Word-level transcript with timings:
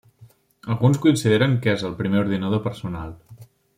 Alguns 0.75 1.01
consideren 1.03 1.53
que 1.65 1.75
és 1.77 1.83
el 1.91 1.93
primer 2.01 2.25
ordinador 2.25 2.63
personal. 2.69 3.13